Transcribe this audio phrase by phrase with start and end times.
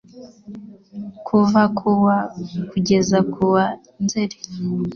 [1.27, 2.17] kuva ku wa
[2.69, 3.65] kugeza ku wa
[4.03, 4.37] Nzeri